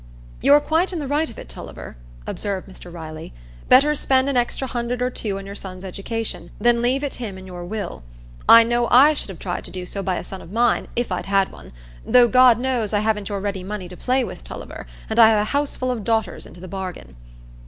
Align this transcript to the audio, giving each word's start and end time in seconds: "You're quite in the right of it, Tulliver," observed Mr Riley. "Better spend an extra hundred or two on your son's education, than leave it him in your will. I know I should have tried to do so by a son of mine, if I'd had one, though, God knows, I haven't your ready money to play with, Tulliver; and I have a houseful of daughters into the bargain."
"You're 0.41 0.59
quite 0.61 0.91
in 0.91 0.97
the 0.97 1.07
right 1.07 1.29
of 1.29 1.37
it, 1.37 1.47
Tulliver," 1.47 1.95
observed 2.25 2.67
Mr 2.67 2.91
Riley. 2.91 3.33
"Better 3.69 3.93
spend 3.93 4.29
an 4.29 4.35
extra 4.35 4.65
hundred 4.67 4.99
or 4.99 5.11
two 5.11 5.37
on 5.37 5.45
your 5.45 5.53
son's 5.53 5.85
education, 5.85 6.49
than 6.59 6.81
leave 6.81 7.03
it 7.03 7.13
him 7.21 7.37
in 7.37 7.45
your 7.45 7.63
will. 7.63 8.01
I 8.49 8.63
know 8.63 8.87
I 8.87 9.13
should 9.13 9.29
have 9.29 9.37
tried 9.37 9.63
to 9.65 9.69
do 9.69 9.85
so 9.85 10.01
by 10.01 10.15
a 10.15 10.23
son 10.23 10.41
of 10.41 10.51
mine, 10.51 10.87
if 10.95 11.11
I'd 11.11 11.27
had 11.27 11.51
one, 11.51 11.71
though, 12.03 12.27
God 12.27 12.57
knows, 12.57 12.93
I 12.93 13.01
haven't 13.01 13.29
your 13.29 13.39
ready 13.41 13.63
money 13.63 13.87
to 13.89 13.95
play 13.95 14.23
with, 14.23 14.43
Tulliver; 14.43 14.87
and 15.07 15.19
I 15.19 15.29
have 15.29 15.39
a 15.41 15.51
houseful 15.51 15.91
of 15.91 16.03
daughters 16.03 16.47
into 16.47 16.59
the 16.59 16.67
bargain." 16.67 17.15